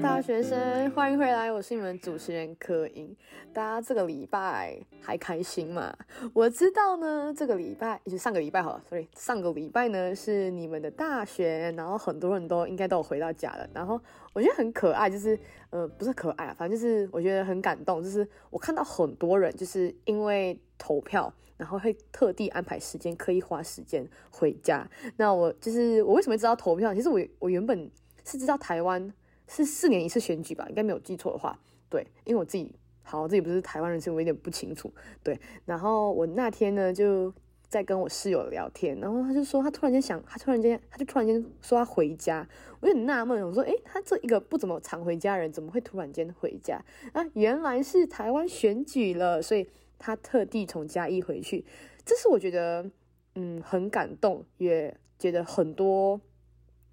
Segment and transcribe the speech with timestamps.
[0.00, 3.16] 大学生，欢迎回来，我是你们主持人柯英。
[3.52, 5.92] 大家这个礼拜还开心吗？
[6.32, 13.68] 我知道呢，这个礼拜也就上个礼拜好了，sorry，上个礼拜呢是你们的大学，然后很多人都应该都有回到家了。
[13.74, 14.00] 然后
[14.32, 15.36] 我觉得很可爱，就是
[15.70, 24.88] 呃，不是可爱啊，反正就是我觉得很感动，就是我看到很多人就是因为投票，然后会特地安排时间，刻意花时间回家。
[25.16, 26.94] 那我就是我为什么知道投票？
[26.94, 27.90] 其实我我原本
[28.24, 29.12] 是知道台湾。
[29.48, 34.92] 是四年一次选举吧，应该没有记错的话，对，因为我自己好，我自己不是台湾人，所以我有点不清楚，
[35.22, 35.38] 对。
[35.64, 37.32] 然后我那天呢，就
[37.68, 42.48] 在跟我室友聊天，然后他就说他突然间想，他突然间他就突然间说他回家，
[42.80, 46.84] 我就很纳闷，我说，诶，他这一个不怎么常回家人，怎么会突然间回家？
[47.12, 49.68] 啊，原来是台湾选举了，所以
[49.98, 51.64] 他特地从嘉义回去，
[52.04, 52.90] 这是我觉得
[53.36, 56.20] 嗯很感动，也觉得很多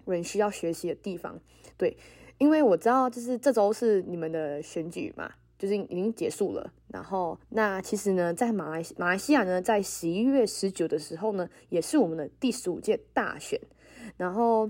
[0.04, 1.40] 人需要学习的地方，
[1.76, 1.96] 对。
[2.38, 6.72] 因为我知道，就是这周是你们的选举嘛，就是已经结束了。
[6.88, 13.60] 然后，那其实呢，在马来马来西亚呢，在十一月十九的时候呢，也是我们的第十五届大选。
[14.16, 14.68] 然后，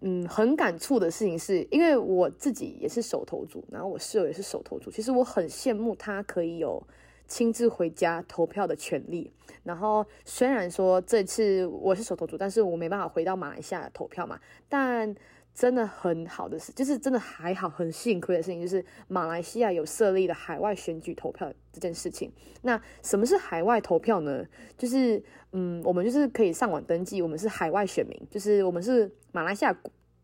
[0.00, 4.90] 嗯，很感触的事情是，因为我自己也是手投族，然后我室友也是手投族。
[4.90, 6.82] 其实我很羡慕他可以有
[7.26, 9.32] 亲自回家投票的权利。
[9.64, 14.38] 然后，虽然说这次我是手投族，但是我没办法回到马来西亚投票嘛，
[14.68, 15.14] 但。
[15.56, 22.30] 真的很好的事，就是真的还好，很幸亏的事情，就是马来西亚有设立了海外选举投票这件事情。
[22.60, 24.44] 那什么是海外投票呢？
[24.76, 25.20] 就是
[25.52, 29.74] 嗯，我们就是可以上网登记，我们是海外选民，就是我们是马来西亚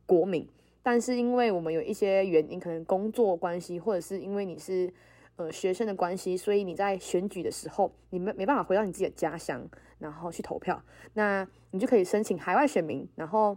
[0.04, 0.46] 国民，
[0.82, 4.92] 但是因为我们有一些原因，可能工作关系，或者是因为你是
[5.36, 9.66] 呃学生的关系，所以你在选举的时候，你没没办法回到你自己的家乡，
[9.98, 13.56] 然后去投票，那你就可以申请海外选民，然后。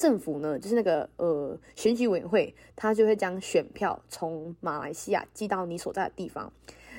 [0.00, 6.50] 政府呢，就是那个呃选举委员会，他就会将选票从马来西亚寄到你所在的地方。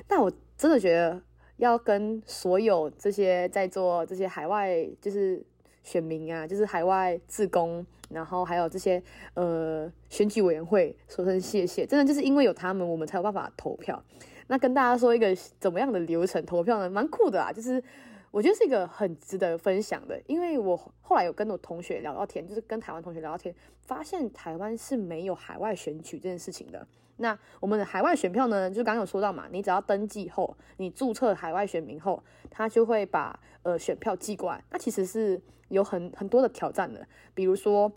[0.08, 1.20] 但我真的觉得
[1.58, 5.44] 要跟所有这些在做这些海外就是
[5.81, 9.02] 选民啊，就是海外志工，然后还有这些
[9.34, 11.88] 呃选举委员会说声谢谢。
[11.88, 14.00] 真的就是因为有他们，我们才有办法投票。
[14.46, 16.88] 那跟大家说一个怎么样的流程投票呢？
[16.88, 17.84] 蛮酷的啊，就是。
[18.31, 26.88] 我觉得是一个很值得分享的，因为我后来有跟我同学聊聊天，就是跟台湾同学聊聊天，发现台湾是没有海外选举这件事情的。
[27.18, 34.63] 那我们的海外选票呢，就刚刚有说到嘛，你只要登记后，你注册海外选民后，他就会把呃选票寄过来。
[34.72, 37.92] 那其实是有很很多的挑战的，比如说，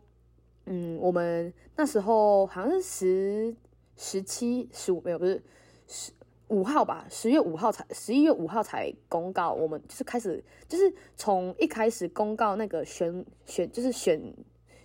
[0.67, 3.57] 嗯，我们那时候好像是十
[3.97, 5.41] 十七十五没有，不是
[5.87, 6.13] 十。
[6.49, 9.53] 五号吧，十月五号才，十一月五号才公告。
[9.53, 14.21] 我们就是开始，就是从一开始公告那个选选，就是选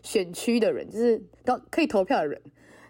[0.01, 2.41] 选区的人，就是都可以投票的人，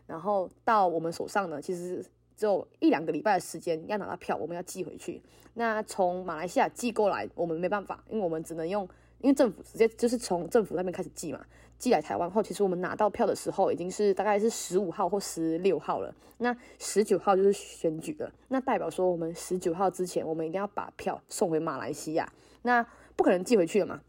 [0.06, 2.06] 然后到我们手上呢，其实
[2.38, 5.22] 只有一两个礼拜的时间要拿到票，我们要寄回去。
[5.56, 8.88] 那从马来西亚寄过来，我们没办法，因为我们只能用。
[9.22, 11.46] 因为政府直接就是从政府那边开始寄嘛，
[11.80, 16.14] 寄来台湾后，其实我们拿到票的时候已经是大概是十五号或十六号了。
[16.40, 22.32] 那十九号就是选举了，那代表说我们十九号之前，我们一定要把票送回马来西亚。
[22.64, 22.86] 那
[23.16, 24.02] 不可能寄回去了嘛？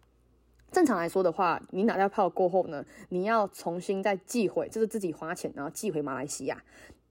[0.72, 6.60] 正常来说的话，你拿到票过后呢，你要重新再寄回，就是自己花钱然后寄回马来西亚。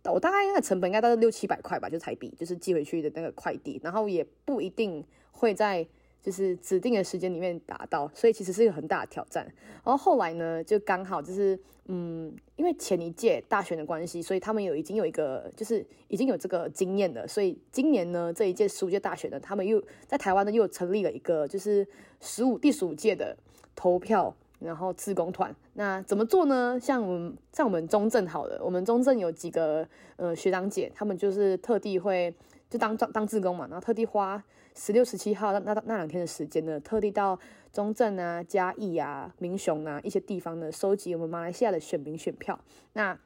[0.03, 5.87] 我大概那个成本应该都是六七百块吧，就台币，就是寄回去的那个快递，然后也不一定会在。
[6.21, 9.45] 就是指定的时间里面达到，所以其实是一个很大的挑战。
[9.83, 17.27] 然后后来呢，就刚好就是，嗯，因为前一届大选的关系，所以他们有已经有一个，就是已经有这个经验了。
[17.27, 21.87] 所以今年呢，这一届十五届大选呢，他们又在台湾呢又成立了一个，就是
[22.19, 23.35] 十五第十五届的
[23.75, 25.55] 投票，然后志工团。
[25.73, 26.77] 那怎么做呢？
[26.81, 29.87] 像我们像我们中正好了，我们中正有几个
[30.17, 32.33] 呃学长姐，他们就是特地会。
[32.69, 34.39] 就当当当志工嘛，然后特地花
[34.75, 37.37] 十六、十七号那那那两天的时间呢，特地到
[37.71, 42.59] 中正啊、嘉义啊、民雄啊一些地方呢，收集我们马来西亚的选民选票。
[42.93, 43.17] 那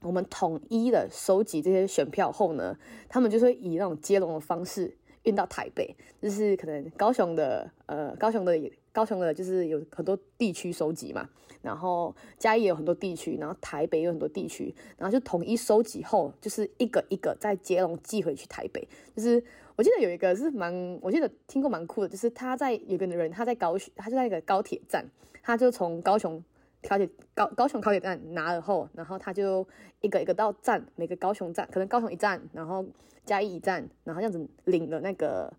[0.00, 2.76] 我们统一的收集这些选票后呢，
[3.08, 8.58] 他们就会以那种接龙的方式运到台北，就是可能高雄的呃高雄的。
[8.94, 11.28] 高雄的就是有很多地区收集嘛，
[11.60, 18.86] 然后嘉义也有很多地区，然后台北有很多地区，然后就统一收集后，就是一个一个再接龙寄回去台北。
[19.16, 19.42] 就是
[19.74, 25.04] 我记得有一个是蛮，我记得听过蛮酷的，就是他在有个人他在高雄，他就在一个高铁站，
[25.42, 26.40] 他就从高雄
[26.88, 29.66] 高铁高高雄高铁站拿了后，然后他就
[30.02, 32.86] 一个一个到站，每个高雄站可能高雄一站，然后
[33.24, 35.52] 嘉义一站，然后这样子领了那个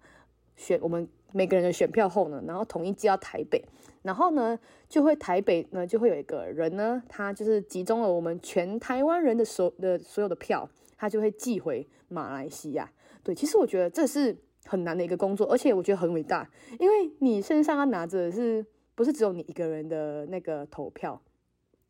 [0.55, 1.05] 选我们。
[1.35, 3.61] 每个人的选票后呢，然后统一寄到台北，
[4.03, 12.89] 然后呢就会台北呢就会有一个人呢，他就是集中了我们全台湾人的所的所有的票，他就会寄回马来西亚。
[13.21, 14.33] 对，其实我觉得这是
[14.65, 16.49] 很难的一个工作，而且我觉得很伟大，
[16.79, 18.65] 因为你身上要拿着的是
[18.95, 21.21] 不是只有你一个人的那个投票，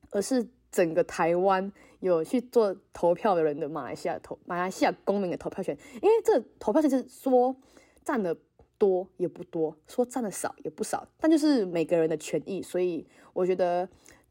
[0.09, 7.55] 而是整个台湾有去做投票的人的马来西亚投马来西亚公民的投票权，因为这投票权是说
[8.03, 8.35] 占了。
[8.77, 13.87] 多也不多，说占的少也不少，但就是每个人的权益，所以我觉得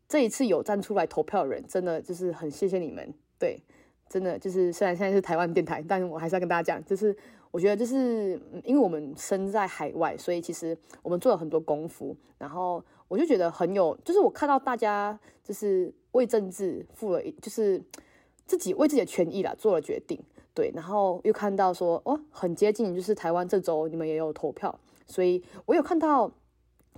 [0.09, 3.13] 这一次有站出来投票的人，真的就是很谢谢你们。
[3.39, 3.59] 对，
[4.09, 7.17] 真的就是虽然现在是台湾电台，但是我还是要跟大家讲，就是
[7.51, 17.83] 我觉得就是因为我们身在海外，所以其实我们做了很多功夫，然后我就觉得很有，就是我看到大家就是为政治负了，就是
[18.47, 20.19] 自己为自己的权益啦做了决定。
[20.55, 26.31] 对，然后又看到说，哦，很接近，就是台湾这周你们也有投票，所以我有看到，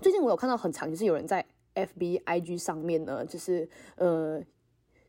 [0.03, 1.44] 最近我有看到很常，就是有人在
[1.75, 3.67] FB、IG 上面呢，就是
[3.97, 4.43] 呃，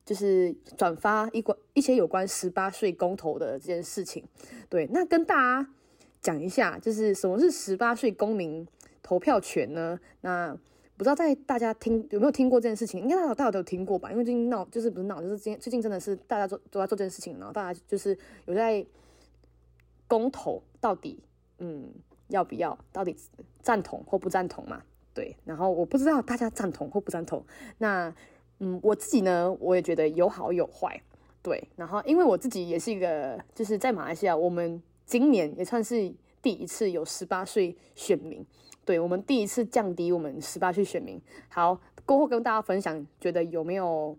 [0.06, 4.24] 就是转发一关一些有关十八岁公投的这件事情。
[4.70, 5.70] 对，那跟大家
[6.22, 8.66] 讲一下，就是什么是十八岁公民
[9.04, 10.00] 投票权呢？
[10.22, 10.58] 那
[10.98, 13.00] 不知道在大家听有没有听过这件事情？
[13.00, 14.12] 应该大大家都有听过吧？
[14.12, 18.84] 因为最近闹就是不是闹，就是最近最近真的是大家都都在做这件事情，然后大家就是有在
[20.08, 21.22] 公投到底
[21.60, 21.94] 嗯
[22.30, 23.16] 要不要，到底
[23.62, 24.82] 赞同或不赞同嘛？
[25.14, 27.46] 对，然后我不知道大家赞同或不赞同。
[27.78, 28.14] 那
[28.60, 31.00] 嗯我自己呢，我也觉得有好有坏。
[31.44, 36.12] 对，然后因为我自己也是一个就是在马来西亚，我们今年也算是
[36.48, 38.46] 第一次有十八岁选民。
[38.86, 41.22] 对，我们第一次降低我们十八岁选民。
[41.50, 44.18] 好，过后跟大家分享，觉得有没有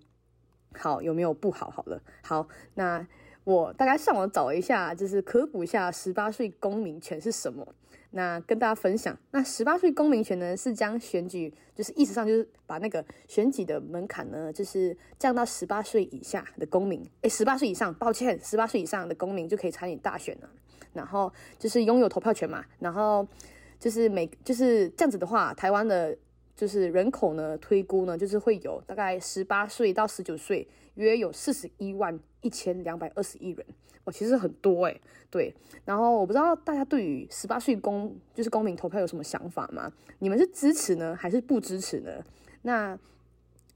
[0.75, 1.71] 好，有没有不好？
[1.71, 3.09] 好了，好，那
[3.45, 7.67] 我大概上网找一下，就是科普一下十八岁公民权是什么。
[8.11, 20.51] 那跟大家分享，那十八岁公民权呢，是将选举，就是意思上就是把那个选举的门槛呢，就是降到十八岁以下的公民，诶，十八岁以上，抱歉，十八岁以上的公民就可以参与大选了。
[20.99, 23.27] 然后就是拥有投票权嘛，然后。
[23.81, 26.19] 就是每就是这样子的话，台湾的
[26.57, 30.67] 就是人口呢，推估呢，就是会有大概十八岁到十九岁，
[30.97, 33.65] 约有四十一万一千两百二十一人，
[34.03, 35.01] 哦，其实很多诶。
[35.31, 35.55] 对。
[35.85, 39.93] 然后我不知道大家对于十八岁公就是公民投票有什么想法吗？
[40.19, 42.11] 你们是支持呢，还是不支持呢？
[42.63, 42.99] 那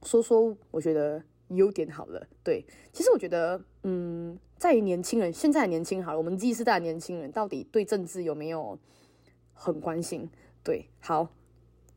[0.02, 2.26] 说说我觉得优点好了。
[2.42, 8.79] 对，其实我觉得，嗯，在于年轻人，现在年轻好了，我们 Z 世代的年轻人到底对政治有没有？
[9.55, 10.29] 很关心，
[10.64, 11.29] 对，好，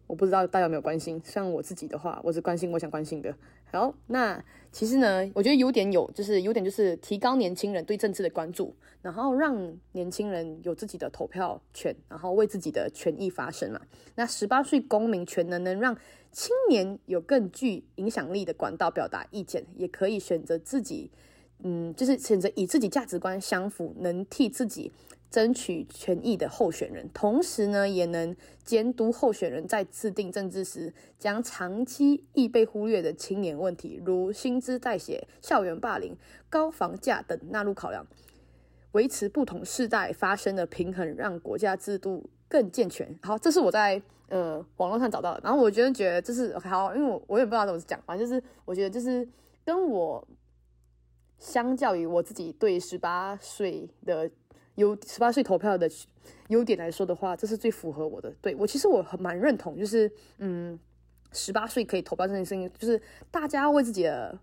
[0.06, 1.20] 我不知道大家有没有关心。
[1.24, 3.36] 像我自己的话，我是关心我想关心的。
[3.72, 13.82] 好，那其实呢，我觉得优点有，就是优点就是提高年轻人对政治的关注，然后让年轻人有自己的投票权，然后为自己的权益发声嘛。
[14.14, 15.98] 那十八岁公民权能，能让
[16.32, 21.10] 青年有更具影响力的管道表达意见，也可以选择自己，
[21.64, 24.92] 嗯，就是选择以自己价值观相符，能替自己。
[25.32, 36.16] 争取权益的候选人，同时呢，也能监督候选人在制定政治时，将长期易被忽略的青年问题，如薪资代写、校园霸凌、
[36.50, 38.08] 高房价等纳入考量，
[38.94, 43.14] 维持不同世代发生的平衡，让国家制度更健全。
[43.22, 49.28] 好，这是我在呃网络上找到的，然后我觉得觉得这是好，因为我我也不知道怎么讲，反正就是我觉得就是
[49.66, 50.26] 跟我
[51.38, 54.30] 相较于我自己对十八岁的。
[54.76, 55.90] 优十八岁投票的
[56.50, 58.30] 优点来说的话，这是最符合我的。
[58.42, 60.78] 对，我其实我很蛮认同，就是嗯，
[61.32, 63.02] 十八岁可以投票这件事情，就是
[63.32, 64.38] 大家为自己的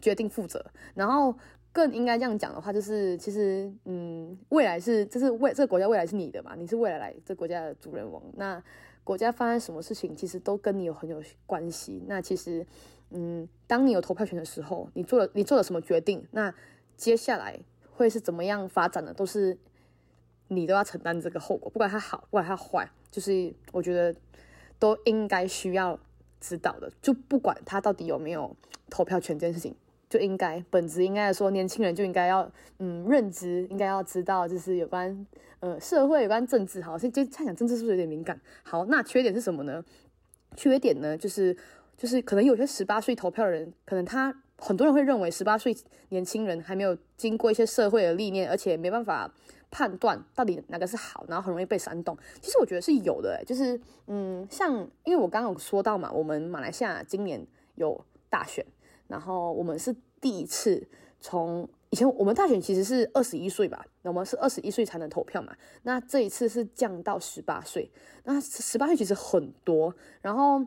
[0.00, 0.60] 决定负责。
[0.92, 1.32] 然后
[1.70, 8.20] 更应该这样讲的话，就是其实嗯，未来是这是未这个国家未来是你的嘛，你是未来来这国家的主人翁。
[8.34, 8.60] 那
[9.04, 12.02] 国家发生什么事情，其实都跟你有很有关系。
[12.08, 12.66] 那其实
[13.10, 16.54] 嗯，当你有投票权的时候，你做了你做了什么决定，那
[16.96, 17.58] 接下来
[17.92, 19.58] 会是怎么样发展的，都是。
[20.48, 24.14] 你都要承担这个后果，不管它好，不管它坏，就是我觉得
[24.78, 25.98] 都应该需要
[26.40, 26.88] 知道的。
[27.02, 28.54] 就不管他到底有没有
[28.88, 29.74] 投票权这件事情，
[30.08, 32.48] 就应该本质应该说，年轻人就应该要
[32.78, 35.26] 嗯认知，应该要知道，就是有关
[35.58, 36.80] 呃社会有关政治。
[36.80, 38.40] 好，先就猜想政治是不是有点敏感？
[38.62, 39.84] 好，那缺点是什么呢？
[40.54, 41.56] 缺点呢，就是
[41.96, 45.76] 就是可能有些十八岁投票的人，可能他很多人会认为十八岁
[46.10, 49.32] 年轻人还没有经过一些社会的历练，而且没办法。
[49.68, 52.16] 判断到底哪个是好，然后很容易被煽动。
[52.40, 54.72] 其实我觉得是有的，就是嗯，像
[55.04, 58.64] 因为我刚刚有说到嘛，我们马来西亚今年有大选，
[59.08, 60.86] 然后我们是第一次
[61.20, 65.54] 从以前我们大选其实是二十一岁吧，那我们是二十一岁才能投票嘛。
[65.82, 67.90] 那这一次是降到十八岁，
[68.22, 69.94] 那十八岁其实很多。
[70.22, 70.64] 然后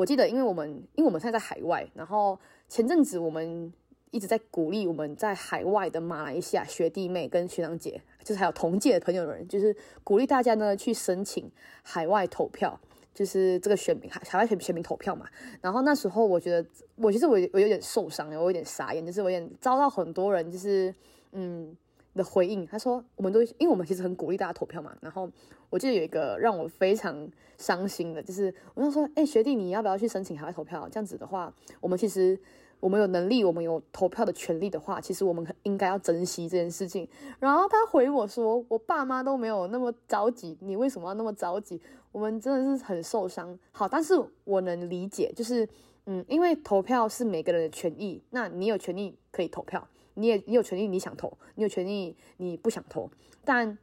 [0.00, 2.38] 我记得，因为我们因为我们现在在海外，然后
[2.68, 3.70] 前阵子我们
[4.10, 11.50] 一直在鼓励我们在海外的马来西亚学弟妹跟学长姐，就是还有同届的朋友的人，就是鼓励大家呢去申请
[11.82, 12.80] 海外投票。
[13.12, 15.26] 就是这个选民海海外选选民投票嘛，
[15.60, 20.94] 然后那时候我觉得，我其实我我有点受伤，我有点傻眼，就是我有点遭到很多人就是
[21.32, 21.76] 嗯
[22.14, 22.66] 的回应。
[22.66, 25.30] 他说，我们都因为我们其实很鼓励大家投票嘛，然后
[25.68, 30.88] 我记得有一个让我非常伤心的，就是我就说，哎，学弟你要不要去申请海外投票？
[30.90, 32.38] 这样子的话，我们其实。
[32.80, 37.06] 我们有能力，我们有投票的权利的话，其实我们应该要珍惜这件事情。
[37.38, 41.78] 然后他回我说：“我爸妈都没有那么着急，你为什么要那么着急？”
[42.10, 43.54] 我们真的是很受伤。
[43.70, 45.68] 好，但是我能理解，就是
[46.06, 49.86] 嗯，因为投票是每个人的权益，那你有权利可以投票，
[50.20, 53.10] 你也你有权利你想投，你有权利你不想投。
[53.44, 53.78] 但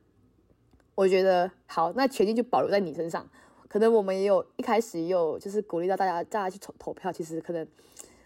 [0.96, 3.28] 我觉得好，那权利就保留在你身上。
[3.68, 7.68] 可能我们也有一开始也有就是鼓励到大家大家去投投票，其实可能。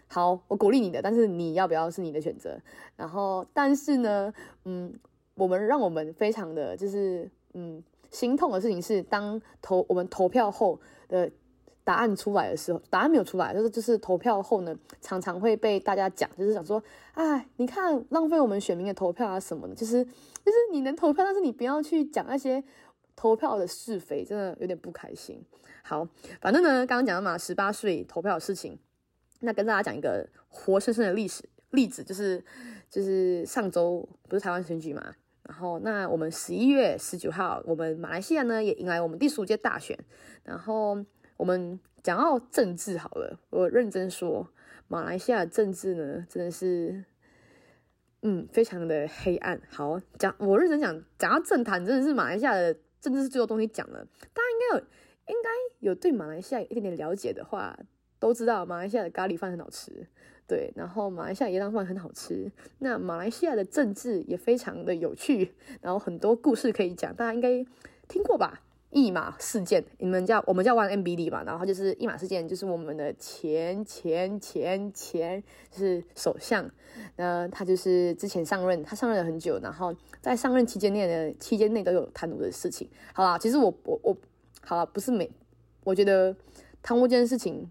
[0.06, 2.60] 好，我鼓励你的，但是你要不要是你的选择。
[2.96, 4.30] 然后，但是呢，
[4.66, 4.92] 嗯，
[5.34, 10.78] 我们让我们非常的就是嗯心痛的事情是，当投我们投票后
[11.08, 11.30] 的
[11.84, 16.82] 答案出来的时候，答案没有出来，就是就是投票后呢，常常会被大家讲，就是想说，
[17.14, 22.62] 哎，你看浪费我们选民的投票啊什么的，就是就是你能投票，但是你不要去讲那些
[23.16, 25.42] 投票的是非，真的有点不开心。
[25.82, 26.06] 好，
[26.40, 28.78] 反正呢，刚刚讲的嘛，十八岁投票的事情。
[29.44, 32.40] 那跟大家讲一个活生生的历史例子，就是
[32.88, 35.02] 就是上周不是台湾选举嘛，
[35.42, 39.98] 然后那我们十一月十九号，我们马来西亚呢也迎来我们第十五届大选，
[40.44, 40.96] 然后
[41.36, 44.48] 我们讲到政治好了，我认真说，
[44.88, 47.04] 马来西亚政治呢真的是，
[48.22, 49.60] 嗯，非常的黑暗。
[49.68, 54.84] 好，讲我认真讲，讲到政坛，真的是马来西亚的政治是最多东西讲了，大家应该有
[55.34, 57.78] 应该有对马来西亚有一点点了解的话。
[58.18, 60.06] 都知道马来西亚的咖喱饭很好吃，
[60.46, 62.52] 对，然后马来西亚椰浆饭很好吃。
[62.78, 67.66] 那马来西亚的政治也非常的有趣，然后很多故事可以讲，大家应该
[68.06, 68.62] 听过吧？
[68.92, 76.70] 一马事件，你们叫我们叫 One MBD 嘛，然后就是一马事件，就是我们的前前前前就是首相，
[77.16, 82.88] 那他就是之前上任，他上任了很久，然后在上任期间内的期间内都有贪污的事情。
[83.12, 84.16] 好啦，其实我我我，
[84.60, 85.28] 好啦，不是每，
[85.84, 86.36] 我觉得
[86.82, 87.68] 贪污这件事情。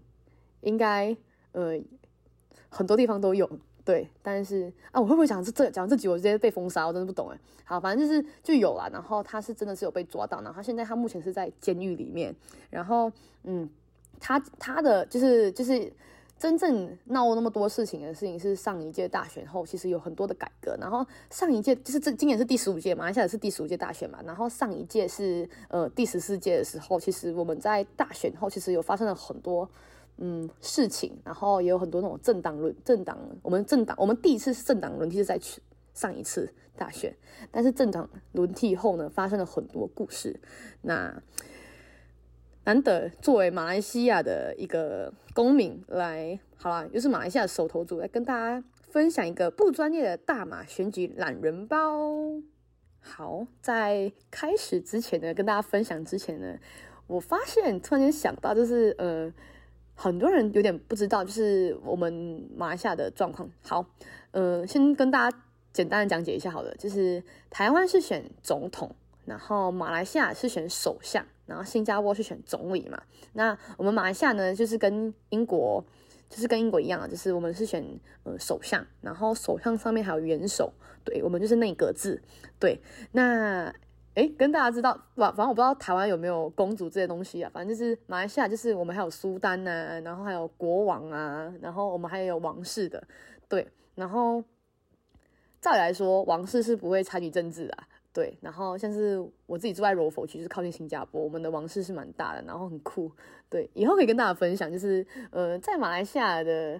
[0.64, 1.16] 应该
[1.50, 1.76] 呃
[2.68, 3.50] 很多地方都有
[3.84, 6.86] 对，但是啊，我会不会讲这这讲这句我直接被封杀？
[6.86, 7.38] 我真的不懂哎。
[7.64, 12.34] 好，反正就是就有了，然后他是真的是有被抓到，然后他现在他目前是在监狱里面，
[12.70, 13.10] 然后
[13.42, 13.68] 嗯，
[14.20, 15.92] 他他的就是就是
[16.38, 29.68] 真正闹那么多事情的事情是上一届大选后，其实有很多的改革，然后上一届就是这今年是第十五届，马来西亚是第十五届大选嘛，然后上一届是呃第十四届的时候，其实我们在大选后其实有发生了很多。
[30.24, 35.36] 嗯，事情，然后也有很多那种政党轮政党，我们政党我们第一次是政党轮替是在
[35.94, 37.12] 上一次大选，
[37.50, 40.38] 但是政党轮替后呢，发生了很多故事。
[40.82, 41.20] 那
[42.62, 48.62] 难得作为马来西亚的一个公民来，好啦，又是马来西亚的首投族，来跟大家
[48.92, 52.40] 分享一个不专业的大马选举懒人包。
[53.00, 56.56] 好，在开始之前呢，跟大家分享之前呢，
[57.08, 59.32] 我发现突然间想到，就是呃。
[59.94, 63.48] 很多人有点不知道，就是我们马来西亚的状况。
[63.62, 63.84] 好，
[64.32, 65.38] 呃，先跟大家
[65.72, 66.74] 简单的讲解一下好了。
[66.76, 68.94] 就是台湾是选总统，
[69.24, 73.00] 然后马来西亚是选首相，然后新加坡是选总理嘛。
[73.34, 75.84] 那我们马来西亚呢，就是跟英国，
[76.28, 77.84] 就是跟英国一样，就是我们是选
[78.24, 80.72] 呃首相，然后首相上面还有元首，
[81.04, 82.20] 对，我们就是内阁制。
[82.58, 82.80] 对，
[83.12, 83.72] 那。
[84.14, 87.50] 哎，跟大家知道，反反正我不知道台湾有没有公主这些东西啊。
[87.52, 93.02] 反正就是马来西亚，就是我们还有苏丹呐、然后还有国王啊，然后我们还有王室的，
[93.48, 93.66] 对。
[93.94, 94.44] 然后
[95.60, 97.76] 照理来说，王室是不会参与政治的，
[98.12, 98.36] 对。
[98.42, 103.10] 然后像是我自己住在柔佛区，就是靠近新加坡，我们的王室是蛮大的，然后很酷，
[103.48, 103.70] 对。
[103.72, 106.78] 以后可以跟大家分享，就是呃，在马来西亚的。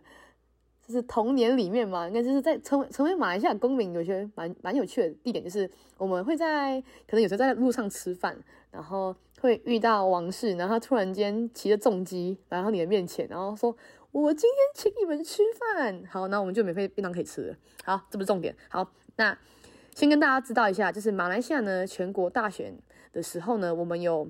[0.92, 8.36] 是童年里面嘛，应该就是在成为成为马来西亚公民，有些蛮蛮有趣的地点，就是我们会在可能有时候在路上吃饭，
[8.70, 13.74] 然后会遇到王室，然后他突然间骑着重机来到你的面前，然后说
[14.12, 17.56] ：“我今天请你们吃饭。”好，那我们就免费便当可以吃了。
[17.84, 18.54] 好，这不是重点。
[18.68, 19.36] 好，那
[19.94, 22.78] 先跟大家知道一下，就是马来西亚呢，全国大选
[23.12, 24.28] 的时候呢，我们有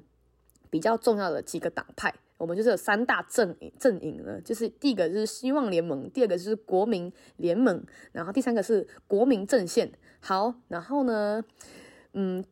[0.70, 2.14] 比较重要的几个党派。
[2.36, 9.92] 我们就是有三大阵营阵营呢，就是第一个是希望联盟，第二个是国民联盟，然后第三个是国民阵线。
[10.20, 11.44] 好，然后呢，
[12.12, 12.44] 嗯，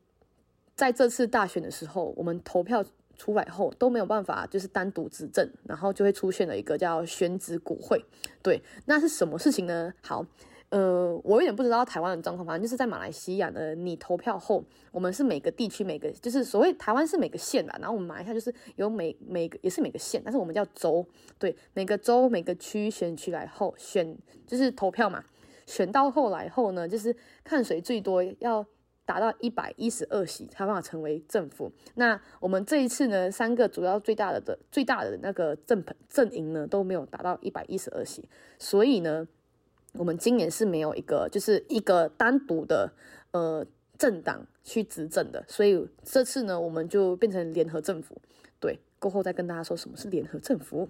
[0.75, 2.85] 在这次大选的时候，我们投票
[3.17, 8.05] 出来后都没有办法，就是单独执政，然后就会出现了一个叫选举国会。
[8.43, 9.93] 对，那是什么事情呢？
[10.03, 10.25] 好。
[10.71, 21.05] 呃，我有点不知道台湾的状况，反正就是在马来西亚呢，你投票后，我们是每个地区每个，就是所谓台湾是每个县啦，然后我们马来西亚就是有每每个也是每个县，但是我们叫州，
[21.41, 25.25] 对，每个州每个区选区来后选就是投票嘛，
[25.67, 28.65] 选到后来后呢，就是看谁最多要
[29.05, 31.73] 达到一百一十二席才办法成为政府。
[31.97, 39.27] 那我们这一次呢，三个主要最大的的最大的那个政阵营呢都没有达到一百一十二席，所以呢。
[39.93, 42.93] 我们今年是没有一个，就是一个单独的
[43.33, 43.67] 呃
[43.99, 48.17] 政党去执政的，所以这次呢，我们就变成联合政府。
[48.59, 50.89] 对，过后再跟大家说什么是联合政府。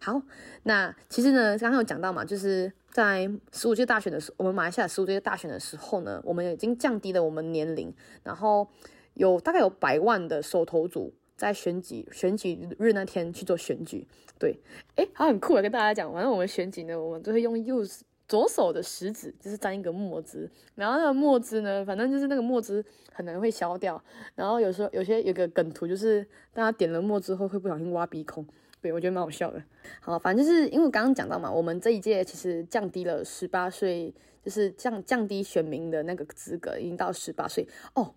[0.00, 0.20] 好，
[0.64, 7.94] 那其实呢，刚刚有讲到嘛，就是在十五届大选的时候，我们马来西亚十五届大选的时候呢，我们已经降低了我们年龄，
[8.24, 8.68] 然后
[9.14, 14.06] 有大概有百万的手投族在选举选举日那天去做选举。
[14.38, 14.58] 对，
[14.96, 18.00] 诶，好，很酷啊，跟大家讲，反正我们选举呢，我们都会用 use。
[18.32, 24.02] 左手的食指就是沾一个墨汁，然后那个墨汁呢，反正就是那个墨汁很难会消掉。
[24.34, 28.42] 然后有时候有些有个梗图，就是大家点了墨之后会不小心挖鼻孔，
[28.80, 29.62] 对，我觉得蛮好笑的。
[30.00, 34.10] 好，反正就是因为刚刚讲到嘛，我们这一届其实降低了十八岁，
[34.42, 38.14] 就是降降低选民的那个资格，已经到十八岁哦。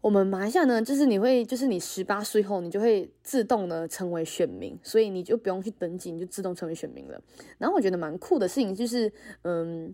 [0.00, 7.20] 我们马来西亚呢，就是你会，就是你十八岁后，你就会自动的成为选民，所以你就不用去登记，你就自动成为选民了。
[7.58, 9.12] 然后我觉得蛮酷的事情就是，
[9.42, 9.92] 嗯，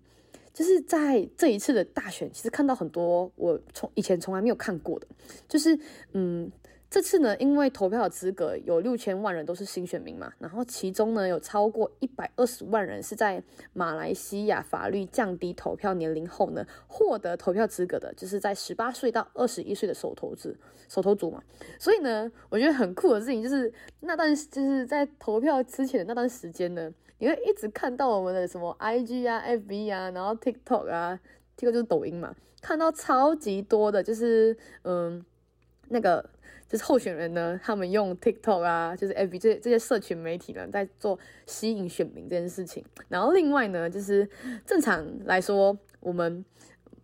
[0.52, 5.06] 就是在这一次的大选，其实看到很多我从以前从来没有看过的，
[5.49, 5.78] 就是
[6.12, 6.50] 嗯。
[6.94, 20.56] 这次呢，因为投票的资格有六千万人都是新选民嘛，然后其中呢有超过一百二十万人是在马来西亚法律降低投票年龄后呢获得投票资格的，就是在十八岁到二十一岁的首投制
[20.88, 21.42] 首投族嘛。
[21.80, 31.18] 所以呢，我觉得很酷的事情就是那段就是在投票之前的那段时间呢，你会一直看到我们的什么 IG 啊、FB 啊，然后 TikTok 啊
[31.57, 35.26] ，TikTok 就是抖音嘛，看到超级多的，就是嗯
[35.88, 36.30] 那个。
[36.74, 42.84] 就是候选人呢，他们用 TikTok 啊，就是 FB 这这些社群媒体呢，在做吸引选民这件事情。
[43.06, 44.28] 然后另外呢，就是
[44.66, 46.44] 正常来说，我们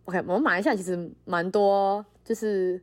[0.03, 2.81] OK，我们马来西亚其实蛮多，就是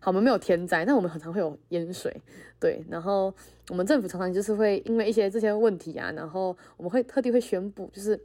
[0.00, 2.10] 好，我们没有天灾，但我们很常会有淹水，
[2.58, 2.82] 对。
[2.88, 3.30] 然后
[3.68, 8.18] 我们政府常常就是会因为一些这些问题啊，然后我们会特地会宣布，就是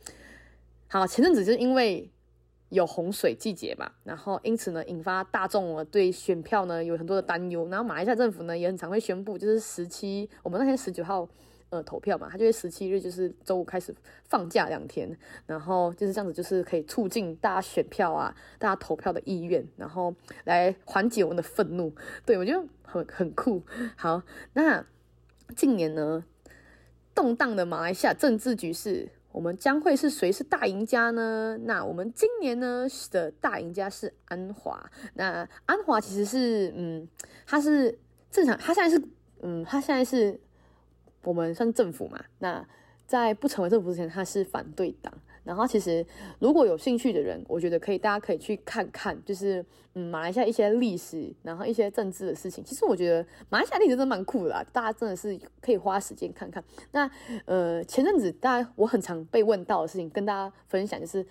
[0.88, 2.10] 好，前阵子就是因为。
[2.70, 7.68] 有洪水季节嘛，然后因此呢，引发大众啊对选票呢有很多的担忧。
[7.70, 11.28] 然后马来西亚政府呢也很常会宣布，就是十七，我们那天十九号
[11.72, 13.94] 呃投票嘛，他就会十七日就是周五开始
[14.26, 15.10] 放假两天，
[15.48, 21.92] 然后就是这样子，就是可以促进大家选票啊，大家投票的意愿，然后来缓解我们的愤怒。
[22.24, 23.64] 对，我觉得很很酷。
[23.96, 24.22] 好，
[24.54, 24.86] 那
[25.56, 26.24] 近年呢
[27.16, 29.10] 动荡的马来西亚政治局势。
[29.40, 31.58] 我们将会是谁是大赢家呢？
[31.62, 34.92] 那我们今年呢的大赢家是安华。
[35.14, 37.08] 那安华其实是，嗯，
[37.48, 37.98] 他是
[38.30, 39.02] 正常，他现在是，
[39.42, 40.38] 嗯，他现在是
[41.24, 42.20] 我们算政府嘛。
[42.40, 42.68] 那
[43.08, 45.14] 在不成为政府之前，他是反对党。
[45.44, 46.06] 然后其实
[46.40, 52.64] 如果有兴趣的人，我觉得可以，大家可以去看看，就是嗯，马来西亚一些历史，然后一些政治的事情。
[52.64, 56.64] 其实我觉得马来西亚历史真的蛮酷的啦，大家真的是可以花时间看看。
[56.92, 57.10] 那
[57.46, 61.26] 呃，前阵子大家我很常被问到的事情，跟大家分享，就是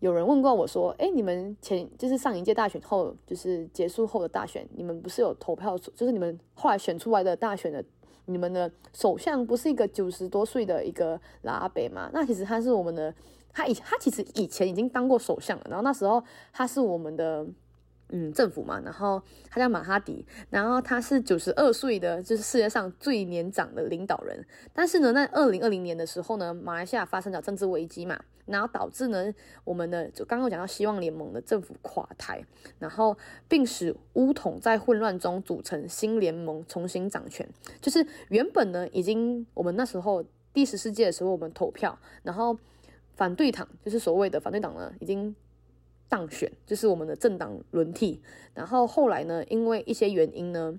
[0.00, 7.84] 有人问过我说，哎，你们前就是上一届大选后，就是结束后的大选，你们不是有投票，就是你们后来选出来的大选的。
[8.26, 12.10] 你们的首相不是一个九十多岁的一个拉阿伯吗？
[12.12, 13.14] 那其实他是我们的，
[13.52, 17.46] 他以他其实以前已经当过首相了，然后那时候他是我们的。
[18.10, 24.46] 嗯，政府嘛，然后他叫马哈迪，然后他是九十二岁的，就是世界上最年长的领导人。
[24.74, 29.32] 但是呢，在二零二零年的时候呢，马来西亚发生了政治危机嘛，然后导致呢，
[29.64, 32.44] 我们的就刚刚讲到希望联盟的政府垮台，
[32.78, 33.16] 然后
[33.48, 37.48] 并使巫统在混乱中组成新联盟重新掌权。
[37.80, 42.58] 就是原本呢，已经我们那时候第十四届的时候，我们投票，然后
[43.14, 45.34] 反对党就是所谓的反对党呢，已经。
[46.06, 48.20] 当选就是我们的政党轮替，
[48.52, 50.78] 然后后来呢，因为一些原因呢，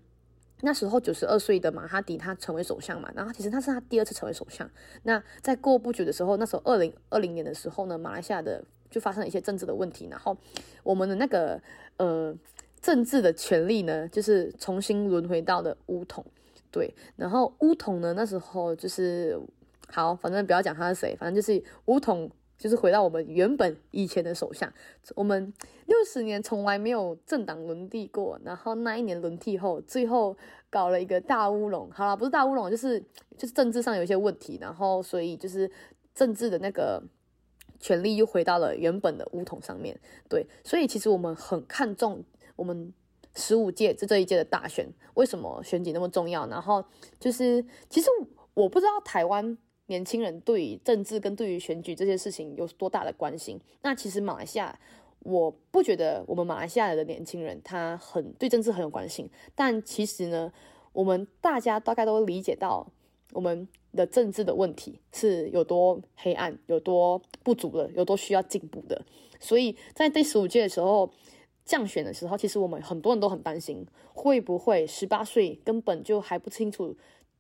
[0.65, 4.69] 那时候九十二岁的马哈迪他成为首相嘛，然后其实他是他第二次成为首相。
[5.04, 10.36] 那在过不久的时候，那时候二零二零年的时候呢，马来西亚的就发生了一些政治的问题，然后
[10.84, 11.62] 我们的那个
[11.97, 12.36] 呃
[12.82, 16.25] 政治的权力呢，就是重新轮回到了巫统。
[16.71, 19.39] 对，然后巫统呢，那时候就是
[19.88, 24.72] 好，反正不要讲他是谁，反正就是巫统，就是回到我们原本以前的首相。
[25.15, 25.54] 我们
[25.86, 30.36] 六十年从来没有政党轮替过，然后那一年轮替后，最后
[30.70, 31.89] 搞了一个大乌龙。
[31.91, 33.00] 好啦，不是大乌龙，就是
[33.38, 35.70] 就是政治上有一些问题，然后所以就是
[36.13, 37.02] 政治的那个
[37.80, 40.00] 权力又回到了原本的乌统上面。
[40.30, 42.24] 对，所以其实我们很看重
[42.56, 42.94] 我们。
[43.38, 46.48] 十五届这这一届的大选，为什么选举那么重要？
[46.48, 46.82] 然后
[47.20, 48.08] 就是，其实
[48.54, 53.60] 我不知道台湾年轻人对于政治跟对于选举这些事情有多大的关心。
[53.82, 54.78] 那其实马来西亚，
[55.19, 59.30] 我不觉得我们马来西亚的年轻人他很对政治很有关心。
[59.54, 60.52] 但其实呢，
[60.93, 62.88] 我们大家大概都理解到
[63.34, 69.06] 我们的政治的问题是有多黑暗、有多不足的、有多需要进步的。
[69.39, 71.12] 所以在第十五届的时候。
[71.65, 76.95] 降选的时候，其实我们很多人都很担心，会不会十八岁根本就还不清楚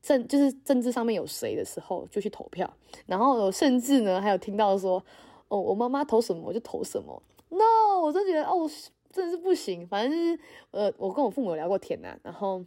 [0.05, 2.71] 政，就是政治上面有谁的时候就去投票，
[3.07, 5.03] 然后甚至呢还有听到说，
[5.47, 8.69] 哦，我妈妈投什么我就投什么，no，我真觉得哦，
[9.11, 10.39] 真的是不行，反正就是
[10.69, 12.63] 呃，我跟我父母聊过天呐、然后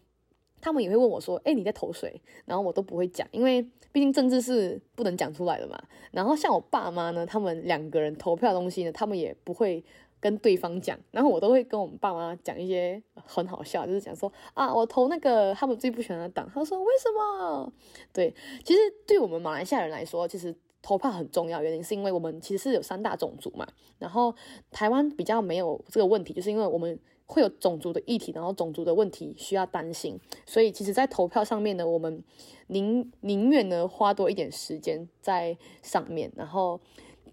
[0.60, 2.20] 他们也会问我说，哎，你在投谁？
[2.44, 5.80] 然后我都不会讲，因为毕竟政治是不能讲出来的嘛。
[6.10, 9.84] 然后像我爸妈呢，他们两个人投票的东西呢，他们也不会。
[10.20, 16.50] 跟对方讲，然后我都会跟我们爸妈讲一些很好笑，就是讲说啊，我投那个他们最不喜欢的党。
[16.52, 17.72] 他说为什么？
[18.12, 23.66] 对，其实对我们马来西亚人来说，其实投票很重要，原因是因为我们其实是有三大种族嘛。
[23.98, 24.34] 然后
[24.70, 32.24] 台湾比较没有这个问题，就是因为我们会有种族的议题，然后种族的问题需要担心，所以其实，在投票上面呢，我们
[32.66, 36.80] 宁宁愿呢花多一点时间在上面，然后。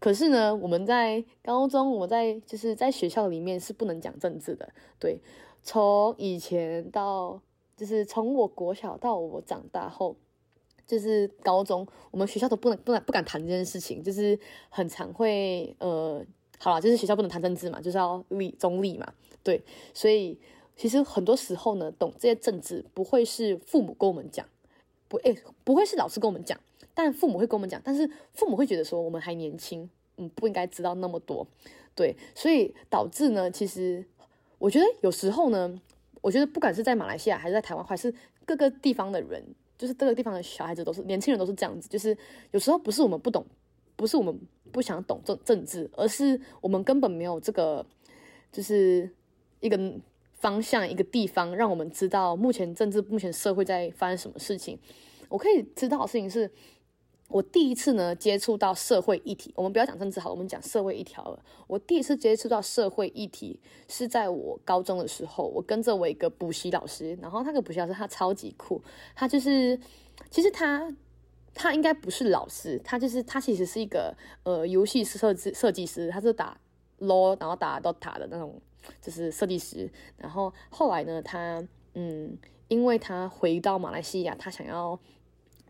[0.05, 4.69] 可是呢，我们在高中，我在就是在学校里面是不能讲政治的。
[4.99, 5.19] 对，
[5.63, 7.41] 从以前到
[7.75, 10.15] 就是从我国小到我长大后，
[10.85, 14.39] 就是高中，我们学校都不能不能不敢谈这件事情，就是
[14.69, 16.23] 很常会呃，
[16.59, 19.11] 好啦，就是学校不能谈政治嘛，就是要立中立嘛。
[19.41, 20.39] 对，所以
[20.75, 24.45] 其实很多时候呢，懂这些政治不会是父母跟我们讲，
[25.07, 26.59] 不，诶，不会是老师跟我们讲。
[26.97, 31.45] 但父母会跟我们讲，但是父母会觉得说我们还年轻，嗯，不应该知道那么多，
[31.93, 34.05] 对，所以导致呢，其实
[34.57, 35.81] 我觉得有时候呢，
[36.21, 38.13] 我觉得不管是在马来西亚还是在台湾，还是
[38.45, 39.43] 各个地方的人，
[39.77, 42.17] 就是各个地方的小孩子都是年轻人都是这样子，就是
[42.51, 43.45] 有时候不是我们不懂，
[43.97, 44.39] 不是我们
[44.71, 47.85] 不想懂政政治，而是我们根本没有这个，
[48.53, 49.09] 就是
[49.59, 49.77] 一个
[50.33, 54.79] 方向一个地方让我们知道目前政治目前社会在发生什么事情。
[55.27, 56.49] 我可以知道的事情是。
[57.27, 61.43] 我第一次呢接触到社会议题，我们不要讲政治好，我们讲社会议题了。
[61.67, 63.59] 我第一次接触到社会议题
[63.89, 68.81] 是在我高中的时候，我跟着我一个补习老师，然后那个补习老师他超级酷，
[69.15, 69.77] 他就是
[70.29, 70.95] 其实他
[71.53, 76.55] 他应该不是老师，他就是他其实是一个呃游戏设计设计师，他是打
[76.99, 78.61] LOL 然后打 DOTA 的那种
[79.01, 81.61] 就是设计师，然后后来呢他
[81.95, 84.97] 嗯，因为他回到马来西亚，他想要。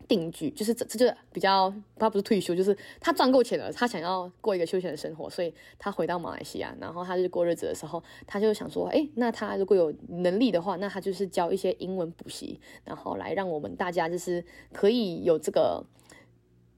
[0.08, 15.84] 定居就是这这就比较他不是退休，就是他赚够钱了，他想要过一个休闲的生活，所以他回到马来西亚，然后他就过日子的时候，他就想说，哎，那他如果有能力的话，那他就是教一些英文补习，然后来让我们大家就是可以有这个。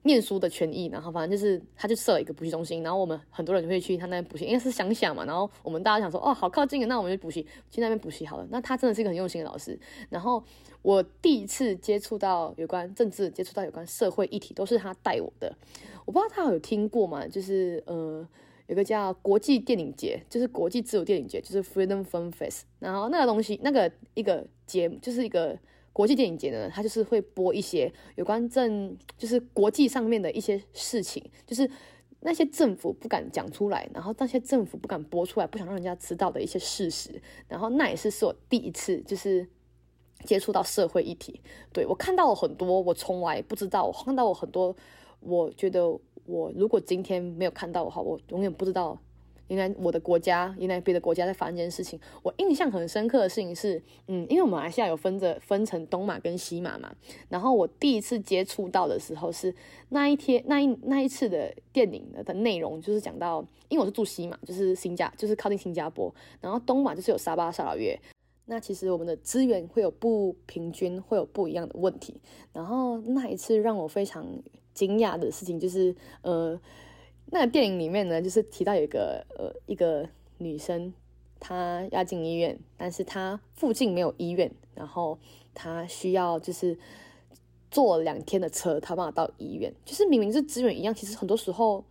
[0.09, 8.47] 念书的权益，然后反正就是，他就设了一个补习中心，然后我们很多人就会去他那边补习，因为是乡下嘛，然后我们大家想说，哦，好靠近啊，那我们就补习，去那边补习好了。
[8.51, 9.79] 那他真的是一个很用心的老师。
[10.09, 10.43] 然后
[10.83, 15.55] 我第一次接触到有关政治，接触到有关社会议题，都是他带我的。
[16.07, 17.29] 我不知道他有听过吗？
[17.29, 18.27] 就是呃，
[18.67, 22.63] 有个叫国际电影节，就是国际自由电影节，就是 Freedom Film Fest。
[22.79, 25.59] 然后那个东西，那个一个节目，就是一个。
[25.99, 31.69] 国际电影节呢，它就是会播一些有关政，就是国际上面的一些事情，就是
[32.21, 37.21] 那些政府不敢讲出来，然后那些政府不敢播出来，不想让人家知道的一些事实。
[37.49, 39.45] 然后那也是是我第一次就是
[40.23, 41.41] 接触到社会议题，
[41.73, 44.77] 对，我看到了很多我从来不知道，我看到了很多，
[45.19, 45.85] 我觉得
[46.27, 48.97] 我如果今天没有看到的话，我永远不知道。
[49.49, 51.99] 原来我的国家，原来别的国家在发生这件事情。
[52.23, 56.95] 我印象很深刻的事情是，嗯，因为我们马来西亚有分着分成东马跟西马嘛。
[57.29, 59.55] 然后我第一次接触到的时候是
[59.89, 66.15] 那一天那一那一次的电影的内容，就是讲到，因为我是住西马，就是新加，就是靠近新加坡。
[66.41, 67.99] 然后东马就是有沙巴、沙劳越。
[68.45, 72.21] 那其实我们的资源会有不平均，会有不一样的问题。
[72.53, 74.27] 然后那一次让我非常
[74.75, 76.61] 惊讶的事情就是，呃。
[77.31, 80.93] 那个电影里面呢，就是提到有一个呃一个女生，
[81.39, 85.19] 她要进医院，但是她附近没有医院，然后
[85.55, 86.79] 她需要就是
[87.71, 89.73] 坐两天的车，他办法到医院。
[89.85, 91.85] 就是明明是资源一样，其实很多时候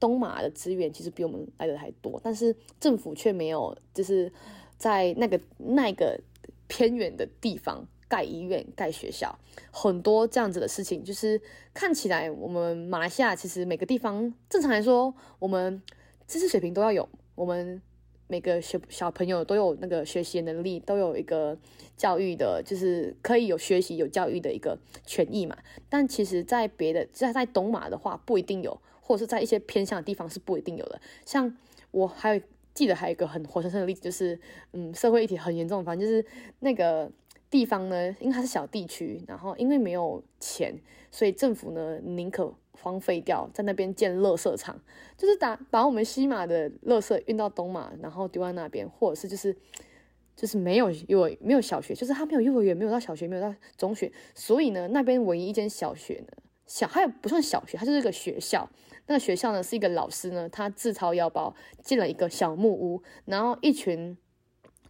[0.00, 4.32] 东马的资源其实比我们来的还多，但是政府却没有就是
[4.76, 6.20] 在那个那个
[6.66, 7.86] 偏远的地方。
[8.08, 9.38] 盖医院、盖学校，
[9.70, 11.40] 很多这样子的事情，就是
[11.72, 15.82] 看起来我们马来西亚其实每个地方正常来说，我们
[16.26, 17.80] 知识水平都要有，我们
[18.26, 21.58] 每个小小朋友都有那个学习能力，都有一个
[21.96, 25.56] 教育的，就是可以有学习、有教育的一个权益嘛。
[25.88, 31.00] 但其实，在别的在在东马的话，不一定有，或者是在一些偏向的地方是不一定有的。
[31.26, 31.56] 像
[31.90, 32.40] 我还有
[32.72, 34.38] 记得还有一个很活生生的例子，就是
[34.72, 36.24] 嗯，社会议题很严重，反正就是
[36.60, 37.10] 那个。
[37.54, 40.76] 地方呢，因为它是小地区，然后因为没有钱，
[41.12, 44.76] 所以政府呢宁可荒废掉，在那边建垃圾场，
[45.16, 49.56] 就是打把我们西马的垃圾运到东马，然后丢在那边，或者是就是
[50.34, 56.36] 就是没有幼儿没有小学，就是他没有幼儿园，没有到小学，没有到中学，所以呢，那边唯一一间小学呢，
[56.66, 58.68] 小还有不算小学，它就是个学校。
[59.06, 64.18] 那个学校呢是一个老师呢，他自掏腰包建了一个小木屋，然后一群。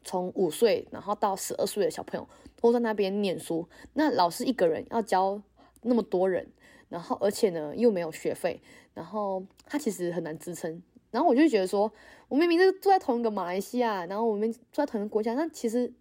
[0.05, 2.29] 从五岁然后到十二岁的小朋友
[2.61, 5.41] 都在那边念书，那老师一个人要教
[5.83, 6.47] 那么多人，
[6.89, 8.61] 然后而且呢又没有学费，
[8.93, 10.83] 然后他其实很难支撑。
[11.11, 11.91] 然后我就觉得说，
[12.29, 15.93] 我明明是住在同一个马来西亚，然后我们住在同一个国家，那其实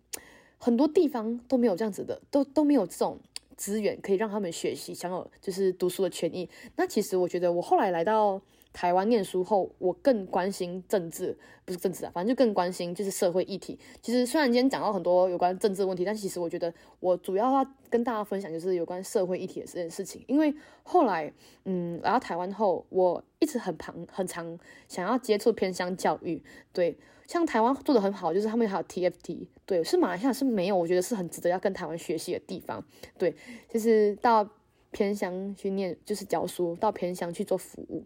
[0.58, 3.20] 很多地方都没有这样子的，都都没有这种
[3.56, 6.50] 资源可以让他们学习，享有就是读书的权益。
[6.76, 8.42] 那其实我觉得我后来来到。
[8.74, 13.80] 台湾念书后，我更关心政治，不是政治啊，反正就更关心就是社会议题。
[14.02, 20.26] 其实虽然今天讲到很多有关政治问题，但其实我觉得我主要要跟大家分享就是有关社会议题的这件事情。
[20.28, 21.32] 因为后来，
[21.66, 24.58] 嗯，来到台湾后，我一直很旁很常
[24.88, 26.42] 想要接触偏乡教育。
[26.74, 32.84] 对，像台湾做的很好，就是他们还有 TFT，对，是马来西亚是没有，我觉得是很值得要跟台湾学习的地方。
[33.20, 33.36] 对，
[33.70, 34.50] 就是到
[34.90, 38.04] 偏乡去念，就是教书，到偏乡去做服务。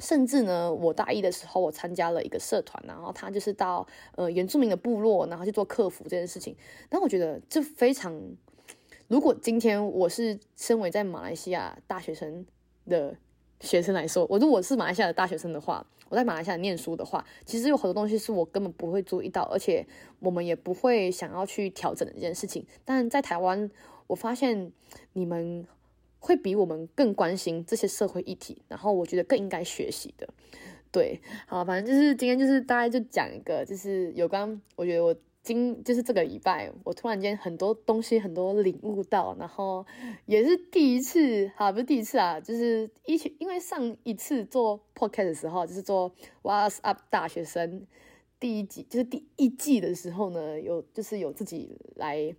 [0.00, 6.56] 甚至呢，我大一的时候，我参加了一个社团，然后他就是到呃原住民的部落，然后去做客服这件事情。
[6.88, 8.16] 但我觉得这非常，
[9.08, 12.46] 如果今天我是身为在马来西亚大学生
[12.86, 13.16] 的
[13.60, 19.84] 学生来说，我如果是马来西亚的大学生的话，我在马来西亚念书的话，其实有很多东西是我根本不会注意到，而且
[20.20, 22.64] 我们也不会想要去调整的这件事情。
[22.84, 23.68] 但在台湾，
[24.06, 24.70] 我发现
[25.14, 25.66] 你们。
[26.20, 30.28] 会比我们更关心这些社会议题，然后我觉得更应该学习的，
[30.90, 39.86] 对，好，反正就是今天就是大概就讲一个，就是有关，我觉得我今就是这个礼拜，我突然间很多东西很多领悟到，然后
[40.26, 47.86] 也是第一次，好，不是第一次啊，就是一起，因为上一次做 podcast 的时候，就是做 What's Up 大学生
[48.40, 52.34] 第一集，就是第一季的时候呢，有就是有自己来。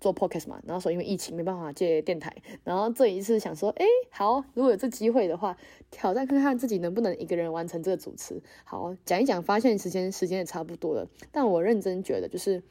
[0.00, 5.56] 做 podcast 嘛，然后说因为疫情没办法借电台，然后这一次想说，哎，好，如果有这机会的话，
[5.90, 8.42] 挑战看看自己能不能一个人完成这个主持。
[8.64, 12.62] 好，讲一讲，发现时间时间也差不多了，但我认真觉得就是，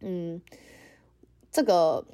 [0.00, 0.42] 嗯，
[1.52, 2.04] 这个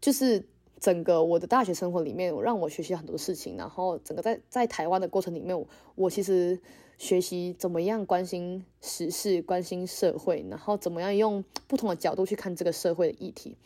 [0.00, 0.44] 就是
[0.80, 6.58] 整个我的大学生活里面，让我学习很多事情，然后整个在在台湾的过程里面，我其实
[6.98, 13.56] 学习怎么样关心时事、关心社会，然后怎么样用不同的角度去看这个社会的议题。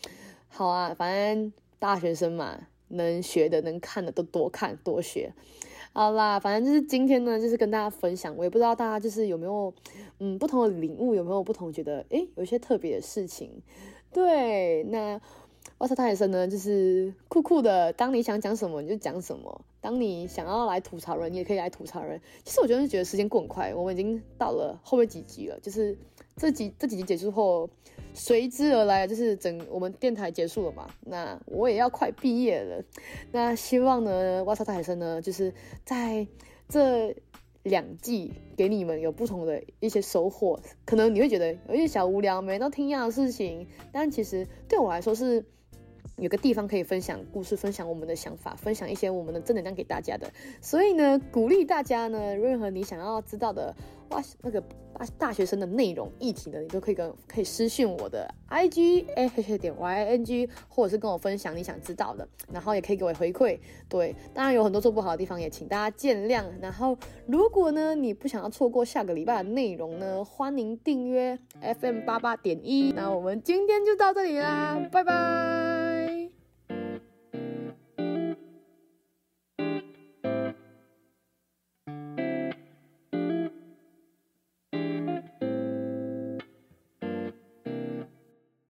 [0.57, 5.33] 好啊，反正大学生嘛，能学的、能看的都多看多学。
[5.93, 8.37] 好啦，反正就是今天呢，就是跟大家分享。
[8.37, 9.75] 我也不知道大家就是有没有，
[10.21, 13.51] 嗯，不同的领悟，有没有不同觉得，诶，有一些特别的事情。
[14.12, 15.21] 对，那
[15.79, 17.93] 哇塞大学生呢，就是酷酷的。
[17.93, 19.61] 当你想讲什么，你就讲什么。
[19.81, 22.21] 当你想要来吐槽人，你也可以来吐槽人。
[22.45, 25.99] 其实我觉得是，觉得时间过很快，我们已经到了后面几集了，就是
[26.37, 27.69] 这几这几集结束后。
[28.14, 32.83] 随之而来就是整我们电台结束了嘛，那我也要快毕业了，
[33.33, 35.53] 那希望呢，哇塞大学生呢，就是
[35.85, 36.27] 在
[36.68, 37.14] 这
[37.64, 45.44] 两季给你们有不同的一些收获，可能你会觉得有点小无聊，每天都听一样的事情，但其实对我来说是。
[46.16, 50.31] 有个地方可以分享故事，分享我们的想法，分享一些我们的正能量给大家的。
[50.61, 53.74] 所以呢，鼓励大家呢，任何你想要知道的
[54.11, 54.61] 哇，那个
[54.96, 63.59] 大大学生的内容议题呢，你都可以跟可以私讯我的 I G A H 点 y n g，或者是跟我分享你想知道的，然后也可以给我回馈。
[63.88, 66.44] 对，当然有很多做不好的地方，也请大家见谅。
[66.61, 66.96] 然后，
[67.27, 72.92] 如果呢你不想要错过下个礼拜的内容呢，欢迎订阅 F M 八八点一。
[72.92, 75.74] 那我们今天就到这里啦，拜拜。